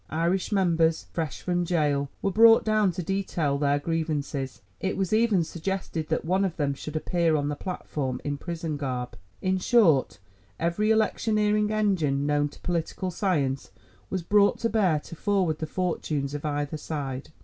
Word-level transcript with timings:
Irish 0.15 0.51
members, 0.51 1.05
fresh 1.13 1.41
from 1.43 1.63
gaol, 1.63 2.09
were 2.23 2.31
brought 2.31 2.65
down 2.65 2.91
to 2.93 3.03
detail 3.03 3.59
their 3.59 3.77
grievances. 3.77 4.63
It 4.79 4.97
was 4.97 5.13
even 5.13 5.43
suggested 5.43 6.09
that 6.09 6.25
one 6.25 6.43
of 6.43 6.57
them 6.57 6.73
should 6.73 6.95
appear 6.95 7.35
on 7.35 7.49
the 7.49 7.55
platform 7.55 8.19
in 8.23 8.39
prison 8.39 8.77
garb—in 8.77 9.59
short, 9.59 10.17
every 10.59 10.89
electioneering 10.89 11.69
engine 11.71 12.25
known 12.25 12.49
to 12.49 12.59
political 12.61 13.11
science 13.11 13.69
was 14.09 14.23
brought 14.23 14.57
to 14.61 14.69
bear 14.69 14.99
to 15.01 15.15
forward 15.15 15.59
the 15.59 15.67
fortunes 15.67 16.33
of 16.33 16.43
either 16.45 16.77
side. 16.77 17.29